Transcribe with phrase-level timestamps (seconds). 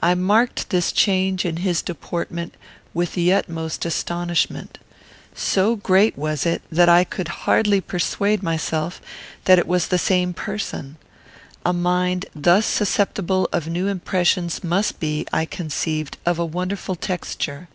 [0.00, 2.54] I marked this change in his deportment
[2.94, 4.78] with the utmost astonishment.
[5.34, 9.00] So great was it, that I could hardly persuade myself
[9.46, 10.98] that it was the same person.
[11.66, 17.66] A mind thus susceptible of new impressions must be, I conceived, of a wonderful texture.